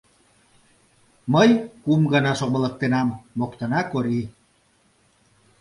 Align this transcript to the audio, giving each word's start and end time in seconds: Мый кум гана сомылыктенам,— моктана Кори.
Мый 1.33 1.49
кум 1.83 2.01
гана 2.13 2.31
сомылыктенам,— 2.39 3.09
моктана 3.37 3.81
Кори. 3.91 4.21